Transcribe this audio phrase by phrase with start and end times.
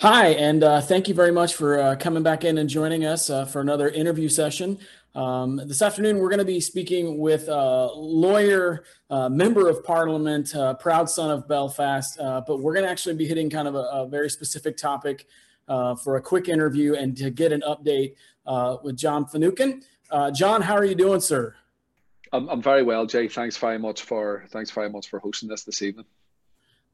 [0.00, 3.28] Hi, and uh, thank you very much for uh, coming back in and joining us
[3.28, 4.78] uh, for another interview session.
[5.14, 10.56] Um, this afternoon, we're going to be speaking with a lawyer, uh, member of parliament,
[10.56, 13.74] uh, proud son of Belfast, uh, but we're going to actually be hitting kind of
[13.74, 15.26] a, a very specific topic
[15.68, 18.14] for a quick interview and to get an update
[18.82, 19.82] with John Finucane.
[20.32, 21.54] John, how are you doing, sir?
[22.32, 23.28] I'm, I'm very well, Jay.
[23.28, 26.06] Thanks very much for thanks very much for hosting this this evening.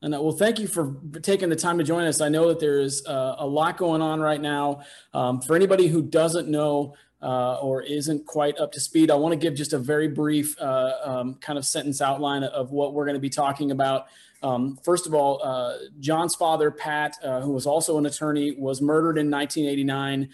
[0.02, 2.20] And uh, well, thank you for taking the time to join us.
[2.20, 4.82] I know that there is uh, a lot going on right now.
[5.14, 9.32] Um, for anybody who doesn't know uh, or isn't quite up to speed, I want
[9.32, 13.06] to give just a very brief uh, um, kind of sentence outline of what we're
[13.06, 14.06] going to be talking about.
[14.42, 18.82] Um, first of all, uh, John's father, Pat, uh, who was also an attorney, was
[18.82, 20.28] murdered in 1989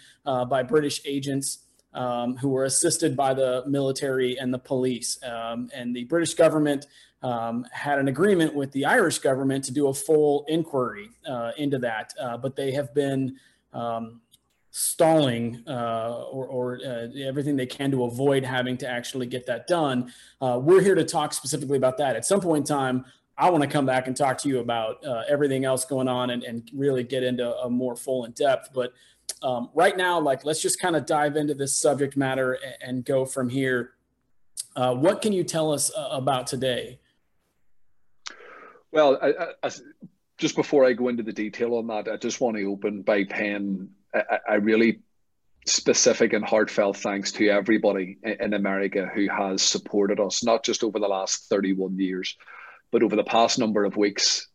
[0.49, 1.59] by British agents.
[1.93, 5.19] Um, who were assisted by the military and the police.
[5.23, 6.87] Um, and the British government
[7.21, 11.77] um, had an agreement with the Irish government to do a full inquiry uh, into
[11.79, 13.37] that, uh, but they have been
[13.73, 14.21] um,
[14.75, 19.67] stalling uh, or, or uh, everything they can to avoid having to actually get that
[19.67, 20.11] done.
[20.41, 22.15] Uh, we're here to talk specifically about that.
[22.15, 23.05] At some point in time,
[23.37, 26.31] I want to come back and talk to you about uh, everything else going on
[26.31, 28.69] and, and, really get into a more full in depth.
[28.73, 28.93] But
[29.41, 33.05] um, right now, like, let's just kind of dive into this subject matter and, and
[33.05, 33.91] go from here.
[34.75, 36.99] Uh, what can you tell us about today?
[38.91, 39.71] Well, I, I,
[40.37, 43.23] just before I go into the detail on that, I just want to open by
[43.25, 45.01] paying a, a really
[45.65, 50.99] specific and heartfelt thanks to everybody in America who has supported us, not just over
[50.99, 52.35] the last 31 years,
[52.91, 54.47] but over the past number of weeks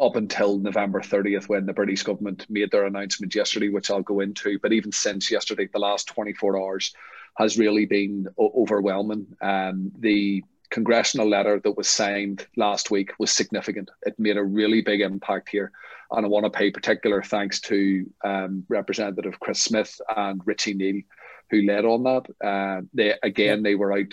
[0.00, 4.20] up until November 30th, when the British government made their announcement yesterday, which I'll go
[4.20, 4.58] into.
[4.58, 6.94] But even since yesterday, the last 24 hours
[7.36, 9.26] has really been overwhelming.
[9.40, 13.90] Um, the congressional letter that was signed last week was significant.
[14.02, 15.72] It made a really big impact here.
[16.12, 21.02] And I want to pay particular thanks to um, Representative Chris Smith and Richie Neal,
[21.50, 22.44] who led on that.
[22.44, 24.12] Uh, they again, they were out.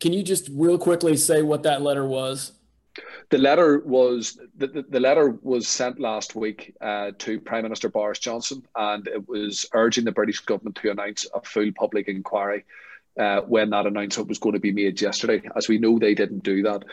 [0.00, 2.52] Can you just real quickly say what that letter was?
[3.30, 8.20] The letter was the, the, letter was sent last week uh, to Prime Minister Boris
[8.20, 12.64] Johnson, and it was urging the British government to announce a full public inquiry
[13.18, 15.42] uh, when that announcement was going to be made yesterday.
[15.56, 16.84] As we know, they didn't do that.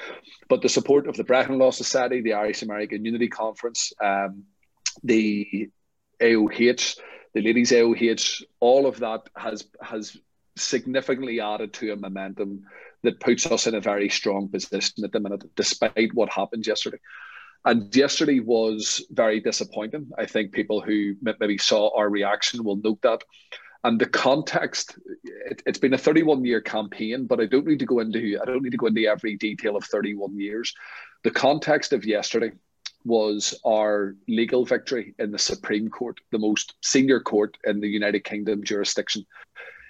[0.49, 4.43] But the support of the Brehon Law Society, the Irish American Unity Conference, um,
[5.03, 5.69] the
[6.21, 6.99] AOH,
[7.33, 10.17] the Ladies AOH, all of that has has
[10.57, 12.65] significantly added to a momentum
[13.03, 16.99] that puts us in a very strong position at the minute, despite what happened yesterday.
[17.65, 20.09] And yesterday was very disappointing.
[20.17, 23.23] I think people who maybe saw our reaction will note that
[23.83, 27.85] and the context it, has been a 31 year campaign but i don't need to
[27.85, 30.73] go into i don't need to go into every detail of 31 years
[31.23, 32.51] the context of yesterday
[33.03, 38.23] was our legal victory in the supreme court the most senior court in the united
[38.23, 39.25] kingdom jurisdiction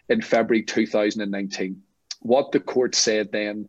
[0.10, 1.82] in february 2019
[2.22, 3.68] what the court said then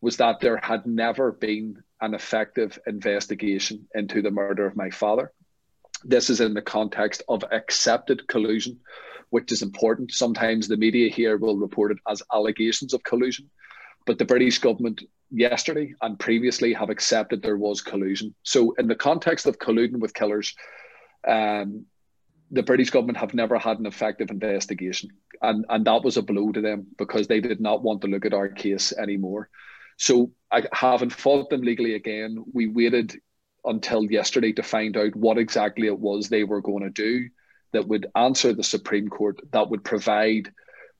[0.00, 5.32] was that there had never been an effective investigation into the murder of my father
[6.04, 8.78] this is in the context of accepted collusion
[9.34, 10.12] which is important.
[10.12, 13.50] Sometimes the media here will report it as allegations of collusion,
[14.06, 18.32] but the British government yesterday and previously have accepted there was collusion.
[18.44, 20.54] So, in the context of colluding with killers,
[21.26, 21.86] um,
[22.50, 25.10] the British government have never had an effective investigation,
[25.42, 28.24] and and that was a blow to them because they did not want to look
[28.26, 29.48] at our case anymore.
[29.96, 32.44] So, I haven't fought them legally again.
[32.52, 33.20] We waited
[33.64, 37.28] until yesterday to find out what exactly it was they were going to do
[37.72, 40.52] that would answer the Supreme Court, that would provide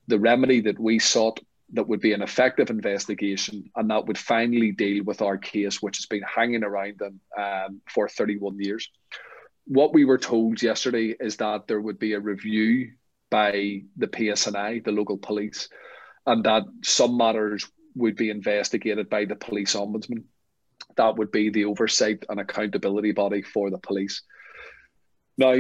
[0.09, 1.41] the remedy that we sought,
[1.73, 5.99] that would be an effective investigation, and that would finally deal with our case, which
[5.99, 8.91] has been hanging around them um, for 31 years.
[9.67, 12.93] What we were told yesterday is that there would be a review
[13.31, 15.69] by the PSNI, the local police,
[16.27, 20.25] and that some matters would be investigated by the police ombudsman.
[20.97, 24.23] That would be the oversight and accountability body for the police.
[25.37, 25.57] Now,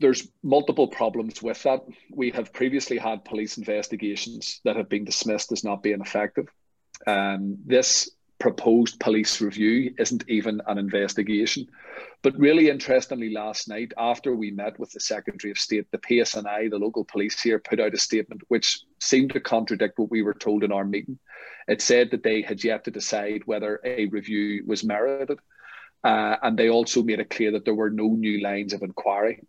[0.00, 1.84] there's multiple problems with that.
[2.10, 6.48] We have previously had police investigations that have been dismissed as not being effective.
[7.06, 8.10] Um, this
[8.44, 11.66] proposed police review isn't even an investigation.
[12.20, 16.68] But really interestingly, last night, after we met with the Secretary of State, the PSNI,
[16.68, 20.34] the local police here, put out a statement which seemed to contradict what we were
[20.34, 21.18] told in our meeting.
[21.68, 25.38] It said that they had yet to decide whether a review was merited.
[26.04, 29.40] Uh, and they also made it clear that there were no new lines of inquiry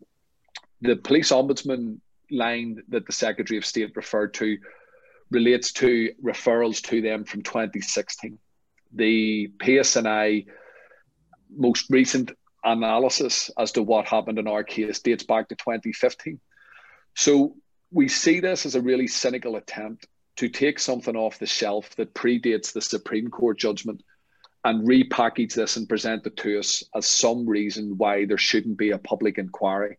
[0.82, 2.00] the police ombudsman
[2.32, 4.58] line that the Secretary of State referred to
[5.32, 8.38] relates to referrals to them from 2016.
[8.94, 10.48] The PSNI
[11.56, 12.32] most recent
[12.64, 16.40] analysis as to what happened in our case dates back to 2015.
[17.16, 17.56] So
[17.92, 22.14] we see this as a really cynical attempt to take something off the shelf that
[22.14, 24.04] predates the Supreme Court judgment
[24.66, 28.92] and repackage this and present it to us as some reason why there shouldn't be
[28.92, 29.98] a public inquiry.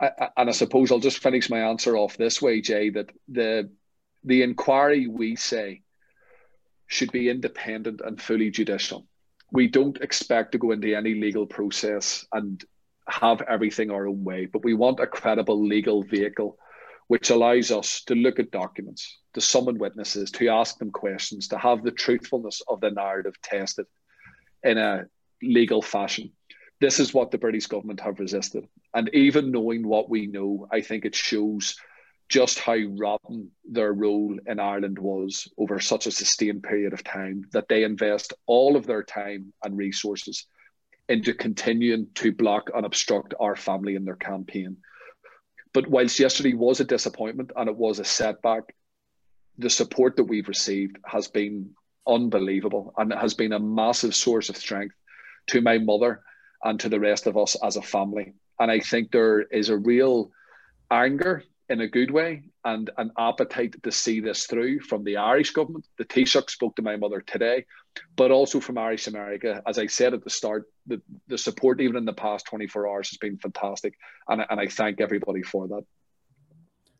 [0.00, 3.70] And I suppose I'll just finish my answer off this way, Jay, that the
[4.24, 5.82] the inquiry we say
[6.94, 9.06] should be independent and fully judicial.
[9.50, 12.64] We don't expect to go into any legal process and
[13.08, 16.56] have everything our own way, but we want a credible legal vehicle
[17.08, 21.58] which allows us to look at documents, to summon witnesses, to ask them questions, to
[21.58, 23.86] have the truthfulness of the narrative tested
[24.62, 25.04] in a
[25.42, 26.32] legal fashion.
[26.80, 28.66] This is what the British government have resisted.
[28.94, 31.76] And even knowing what we know, I think it shows
[32.28, 37.44] just how rotten their role in Ireland was over such a sustained period of time
[37.52, 40.46] that they invest all of their time and resources
[41.08, 44.78] into continuing to block and obstruct our family in their campaign.
[45.74, 48.74] But whilst yesterday was a disappointment and it was a setback,
[49.58, 51.70] the support that we've received has been
[52.06, 54.94] unbelievable and it has been a massive source of strength
[55.48, 56.22] to my mother
[56.62, 58.32] and to the rest of us as a family.
[58.58, 60.30] And I think there is a real
[60.90, 65.52] anger in a good way and an appetite to see this through from the Irish
[65.52, 65.86] government.
[65.98, 67.64] The Taoiseach spoke to my mother today,
[68.16, 69.62] but also from Irish America.
[69.66, 73.10] As I said at the start, the, the support even in the past 24 hours
[73.10, 73.94] has been fantastic.
[74.28, 75.84] And, and I thank everybody for that.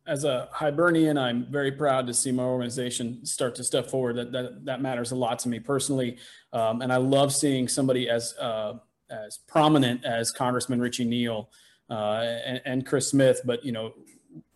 [0.07, 4.17] As a Hibernian, I'm very proud to see my organization start to step forward.
[4.17, 6.17] That that, that matters a lot to me personally,
[6.53, 8.73] um, and I love seeing somebody as uh,
[9.09, 11.49] as prominent as Congressman Richie Neal
[11.89, 13.41] uh, and, and Chris Smith.
[13.45, 13.93] But you know,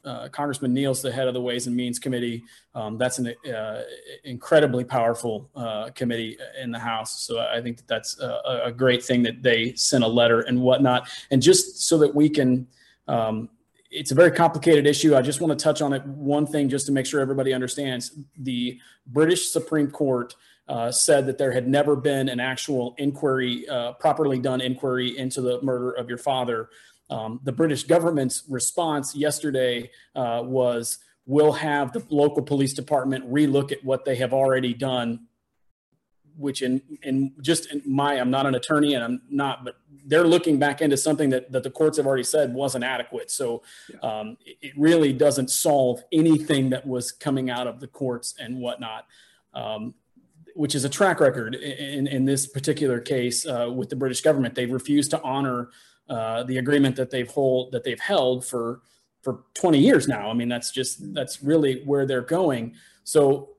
[0.09, 2.43] uh, Congressman Neal's the head of the Ways and Means Committee.
[2.73, 3.83] Um, that's an uh,
[4.23, 7.21] incredibly powerful uh, committee in the House.
[7.21, 10.61] So I think that that's a, a, great thing that they sent a letter and
[10.61, 11.09] whatnot.
[11.29, 12.67] And just so that we can,
[13.07, 13.49] um,
[13.91, 15.15] it's a very complicated issue.
[15.15, 18.17] I just want to touch on it one thing just to make sure everybody understands.
[18.37, 20.33] The British Supreme Court
[20.69, 25.41] uh, said that there had never been an actual inquiry, uh, properly done inquiry into
[25.41, 26.69] the murder of your father.
[27.09, 33.71] Um, the British government's response yesterday uh, was we'll have the local police department relook
[33.71, 35.25] at what they have already done
[36.37, 39.75] which in in just in my i'm not an attorney and i'm not but
[40.09, 43.29] they're looking back into something that, that the courts have already said wasn't adequate.
[43.29, 43.61] So
[44.01, 49.05] um, it really doesn't solve anything that was coming out of the courts and whatnot.
[49.53, 49.93] Um,
[50.59, 54.53] which is a track record in, in this particular case uh, with the british government
[54.55, 55.69] They've refused to honor
[56.09, 58.81] uh, the agreement that they've hold that they've held for
[59.21, 60.29] for 20 years now.
[60.29, 62.75] I mean, that's just that's really where they're going.
[63.03, 63.49] So,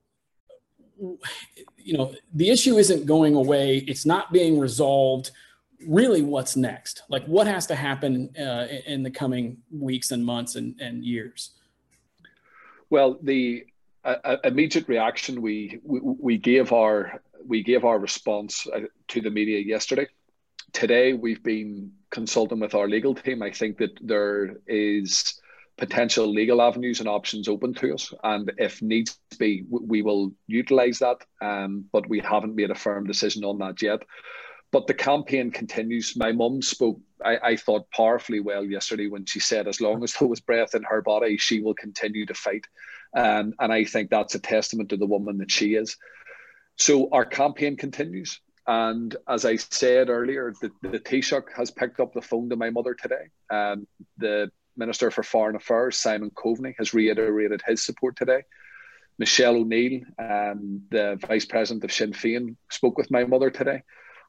[0.98, 3.78] you know, the issue isn't going away.
[3.78, 5.30] It's not being resolved.
[5.86, 7.02] Really, what's next?
[7.08, 11.52] Like, what has to happen uh, in the coming weeks and months and, and years?
[12.90, 13.66] Well, the
[14.44, 19.58] immediate reaction we, we we gave our we gave our response uh, to the media
[19.58, 20.06] yesterday
[20.72, 23.42] today we've been consulting with our legal team.
[23.42, 25.40] I think that there is
[25.78, 30.98] potential legal avenues and options open to us, and if needs be, we will utilize
[30.98, 31.18] that.
[31.40, 34.02] Um, but we haven't made a firm decision on that yet.
[34.72, 36.16] But the campaign continues.
[36.16, 40.12] My mum spoke, I, I thought, powerfully well yesterday when she said, as long as
[40.14, 42.66] there was breath in her body, she will continue to fight.
[43.14, 45.96] Um, and I think that's a testament to the woman that she is.
[46.76, 48.40] So our campaign continues.
[48.66, 52.70] And as I said earlier, the, the Taoiseach has picked up the phone to my
[52.70, 53.28] mother today.
[53.50, 53.86] Um,
[54.18, 58.42] the Minister for Foreign Affairs, Simon Coveney, has reiterated his support today.
[59.18, 63.82] Michelle O'Neill, um, the Vice President of Sinn Féin, spoke with my mother today.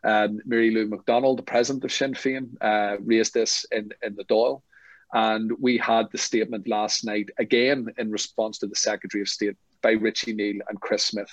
[0.04, 4.26] Um, Mary Lou McDonald, the President of Sinn Féin, uh, raised this in, in the
[4.26, 4.62] Dáil.
[5.13, 9.58] And we had the statement last night, again in response to the Secretary of State
[9.82, 11.32] by Richie Neal and Chris Smith,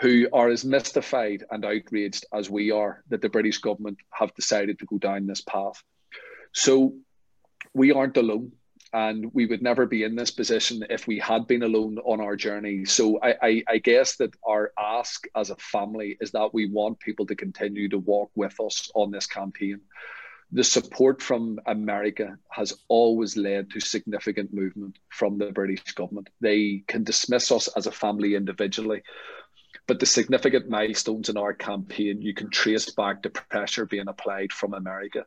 [0.00, 4.78] who are as mystified and outraged as we are that the British government have decided
[4.78, 5.82] to go down this path.
[6.52, 6.94] So
[7.72, 8.52] we aren't alone.
[8.92, 12.36] And we would never be in this position if we had been alone on our
[12.36, 12.84] journey.
[12.84, 17.00] So I, I, I guess that our ask as a family is that we want
[17.00, 19.80] people to continue to walk with us on this campaign
[20.54, 26.30] the support from America has always led to significant movement from the British government.
[26.40, 29.02] They can dismiss us as a family individually,
[29.88, 34.52] but the significant milestones in our campaign, you can trace back to pressure being applied
[34.52, 35.26] from America.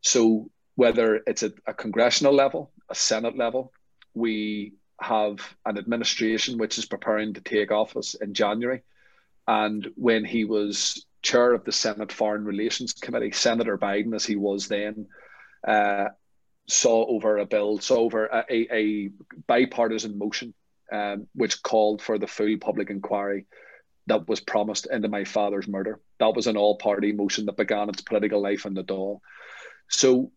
[0.00, 3.72] So whether it's at a congressional level, a Senate level,
[4.14, 8.82] we have an administration which is preparing to take office in January.
[9.48, 14.36] And when he was chair of the Senate Foreign Relations Committee, Senator Biden, as he
[14.36, 15.06] was then,
[15.66, 16.08] uh,
[16.68, 19.10] saw over a bill, saw over a, a, a
[19.46, 20.54] bipartisan motion
[20.92, 23.46] um, which called for the full public inquiry
[24.06, 26.00] that was promised into my father's murder.
[26.18, 29.20] That was an all party motion that began its political life in the Dáil.
[29.88, 30.32] So,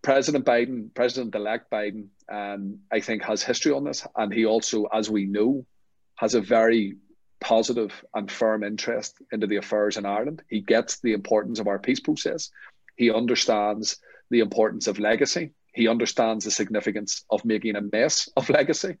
[0.00, 4.06] President Biden, President elect Biden, um, I think has history on this.
[4.16, 5.66] And he also, as we know,
[6.14, 6.96] has a very
[7.40, 10.42] positive and firm interest into the affairs in Ireland.
[10.48, 12.50] He gets the importance of our peace process.
[12.96, 13.98] He understands
[14.30, 15.52] the importance of legacy.
[15.72, 18.96] He understands the significance of making a mess of legacy.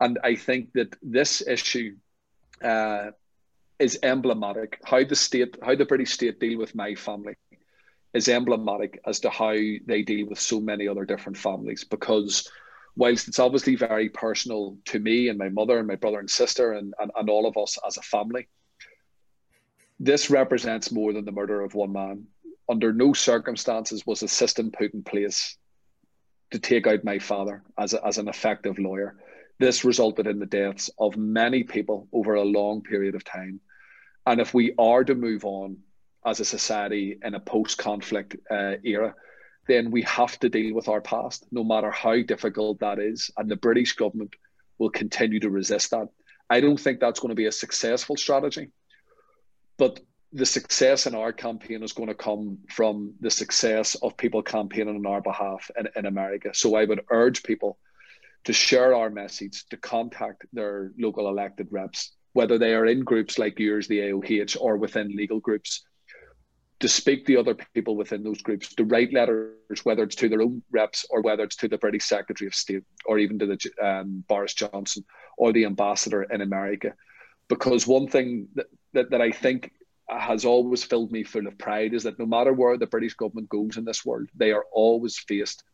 [0.00, 1.96] And I think that this issue
[2.62, 3.10] uh,
[3.78, 4.80] is emblematic.
[4.84, 7.34] How the state, how the British state deal with my family
[8.12, 11.84] is emblematic as to how they deal with so many other different families.
[11.84, 12.50] Because
[12.96, 16.72] whilst it's obviously very personal to me and my mother and my brother and sister
[16.72, 18.48] and, and, and all of us as a family,
[20.00, 22.26] this represents more than the murder of one man.
[22.68, 25.56] Under no circumstances was a system put in place
[26.50, 29.16] to take out my father as, a, as an effective lawyer.
[29.58, 33.60] This resulted in the deaths of many people over a long period of time.
[34.26, 35.78] And if we are to move on
[36.24, 39.14] as a society in a post conflict uh, era,
[39.66, 43.30] then we have to deal with our past, no matter how difficult that is.
[43.36, 44.34] And the British government
[44.78, 46.08] will continue to resist that.
[46.48, 48.68] I don't think that's going to be a successful strategy.
[49.76, 50.00] But
[50.32, 54.96] the success in our campaign is going to come from the success of people campaigning
[54.96, 56.50] on our behalf in, in America.
[56.52, 57.78] So I would urge people
[58.44, 63.38] to share our message, to contact their local elected reps, whether they are in groups
[63.38, 65.84] like yours, the AOH, or within legal groups,
[66.80, 70.42] to speak to other people within those groups, to write letters, whether it's to their
[70.42, 73.58] own reps or whether it's to the British Secretary of State or even to the
[73.82, 75.04] um, Boris Johnson
[75.38, 76.92] or the ambassador in America.
[77.48, 79.72] Because one thing that, that, that I think
[80.08, 83.48] has always filled me full of pride is that no matter where the British government
[83.48, 85.64] goes in this world, they are always faced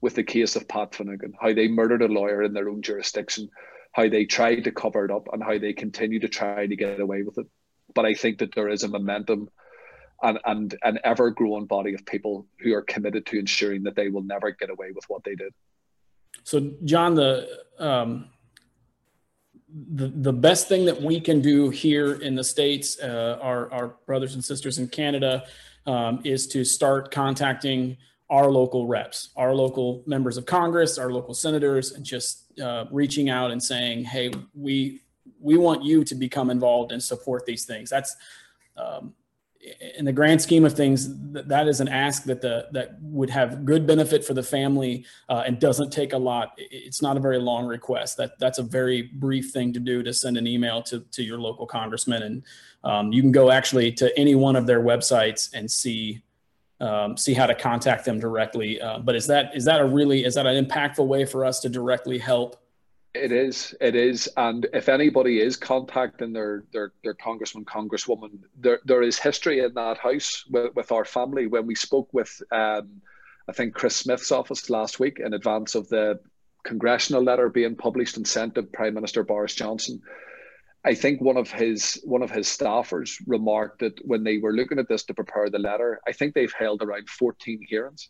[0.00, 3.48] with the case of Pat Finucane, how they murdered a lawyer in their own jurisdiction,
[3.92, 7.00] how they tried to cover it up, and how they continue to try to get
[7.00, 7.46] away with it.
[7.94, 9.48] But I think that there is a momentum
[10.22, 14.08] and, and an ever growing body of people who are committed to ensuring that they
[14.08, 15.52] will never get away with what they did.
[16.44, 17.48] So, John, the
[17.78, 18.30] um,
[19.72, 23.94] the, the best thing that we can do here in the states, uh, our our
[24.06, 25.44] brothers and sisters in Canada,
[25.86, 27.96] um, is to start contacting
[28.28, 33.28] our local reps, our local members of Congress, our local senators, and just uh, reaching
[33.28, 35.02] out and saying, "Hey, we
[35.40, 38.16] we want you to become involved and support these things." That's
[38.76, 39.14] um,
[39.98, 43.64] in the grand scheme of things, that is an ask that the that would have
[43.64, 46.52] good benefit for the family uh, and doesn't take a lot.
[46.56, 48.16] It's not a very long request.
[48.16, 51.38] That that's a very brief thing to do to send an email to to your
[51.38, 52.42] local congressman, and
[52.84, 56.22] um, you can go actually to any one of their websites and see
[56.80, 58.80] um, see how to contact them directly.
[58.80, 61.60] Uh, but is that is that a really is that an impactful way for us
[61.60, 62.56] to directly help?
[63.14, 63.74] It is.
[63.80, 64.28] It is.
[64.36, 69.74] And if anybody is contacting their their, their congressman, congresswoman, there there is history in
[69.74, 71.46] that house with, with our family.
[71.46, 73.02] When we spoke with, um,
[73.48, 76.20] I think Chris Smith's office last week in advance of the
[76.62, 80.00] congressional letter being published and sent to Prime Minister Boris Johnson
[80.84, 84.78] I think one of his one of his staffers remarked that when they were looking
[84.78, 88.08] at this to prepare the letter, I think they've held around 14 hearings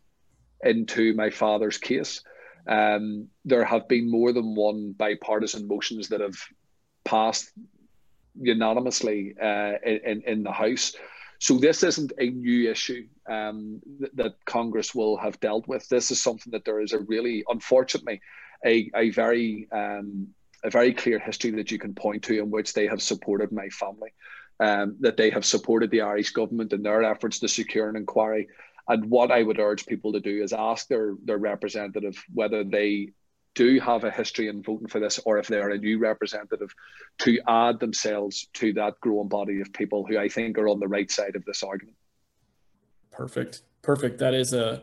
[0.62, 2.22] into my father's case.
[2.70, 6.38] Um, there have been more than one bipartisan motions that have
[7.04, 7.50] passed
[8.40, 10.94] unanimously uh, in in the House.
[11.40, 15.88] So this isn't a new issue um, that, that Congress will have dealt with.
[15.88, 18.20] This is something that there is a really, unfortunately,
[18.64, 20.28] a, a very um,
[20.62, 23.68] a very clear history that you can point to in which they have supported my
[23.70, 24.12] family,
[24.60, 28.46] um, that they have supported the Irish government in their efforts to secure an inquiry.
[28.90, 33.12] And what I would urge people to do is ask their, their representative whether they
[33.54, 36.74] do have a history in voting for this or if they are a new representative
[37.18, 40.88] to add themselves to that growing body of people who I think are on the
[40.88, 41.96] right side of this argument.
[43.12, 43.62] Perfect.
[43.82, 44.18] Perfect.
[44.18, 44.82] That is a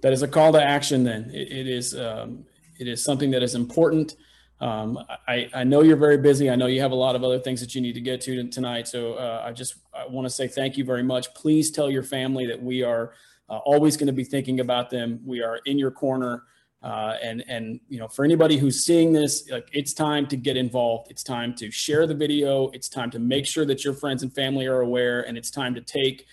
[0.00, 1.30] that is a call to action then.
[1.32, 2.44] it, it is um,
[2.80, 4.16] it is something that is important
[4.60, 6.50] um, I, I know you're very busy.
[6.50, 8.48] I know you have a lot of other things that you need to get to
[8.48, 8.88] tonight.
[8.88, 11.32] So uh, I just I want to say thank you very much.
[11.34, 13.12] Please tell your family that we are
[13.48, 15.20] uh, always going to be thinking about them.
[15.24, 16.44] We are in your corner.
[16.80, 20.56] Uh, and and you know for anybody who's seeing this like it's time to get
[20.56, 24.22] involved it's time to share the video it's time to make sure that your friends
[24.22, 26.24] and family are aware and it's time to take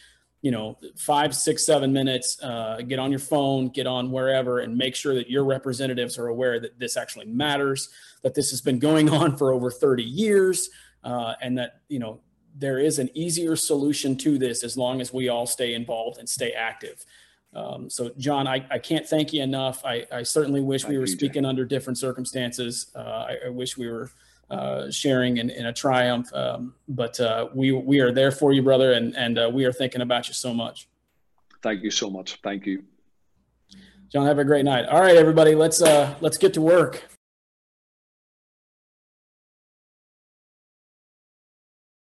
[0.46, 4.78] you know, five, six, seven minutes, uh, get on your phone, get on wherever, and
[4.78, 7.90] make sure that your representatives are aware that this actually matters,
[8.22, 10.70] that this has been going on for over 30 years,
[11.04, 12.20] uh, and that, you know,
[12.56, 16.30] there is an easier solution to this as long as we all stay involved and
[16.30, 17.04] stay active.
[17.56, 19.84] Um, so, John, I, I can't thank you enough.
[19.84, 21.18] I, I certainly wish Thank we were you, Jay.
[21.18, 22.92] speaking under different circumstances.
[22.96, 24.12] Uh, I, I wish we were
[24.50, 28.62] uh, sharing in, in a triumph, um, but uh, we we are there for you,
[28.62, 30.88] brother, and and uh, we are thinking about you so much.
[31.64, 32.40] Thank you so much.
[32.44, 32.84] Thank you.
[34.12, 34.86] John, have a great night.
[34.86, 37.04] All right, everybody, let's uh, let's get to work.